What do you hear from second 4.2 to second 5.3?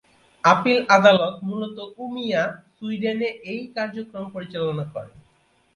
পরিচালনা করে।